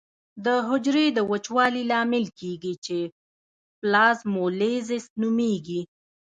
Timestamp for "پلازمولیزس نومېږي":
3.79-5.81